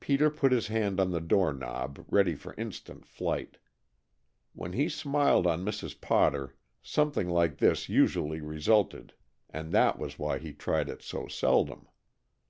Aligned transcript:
Peter 0.00 0.28
put 0.28 0.52
his 0.52 0.66
hand 0.66 1.00
on 1.00 1.12
the 1.12 1.18
door 1.18 1.50
knob, 1.50 2.04
ready 2.10 2.34
for 2.34 2.52
instant 2.58 3.06
flight. 3.06 3.56
When 4.52 4.74
he 4.74 4.86
smiled 4.90 5.46
on 5.46 5.64
Mrs. 5.64 5.98
Potter 5.98 6.54
something 6.82 7.30
like 7.30 7.56
this 7.56 7.88
usually 7.88 8.42
resulted 8.42 9.14
and 9.48 9.72
that 9.72 9.98
was 9.98 10.18
why 10.18 10.36
he 10.40 10.52
tried 10.52 10.90
it 10.90 11.00
so 11.00 11.26
seldom. 11.26 11.88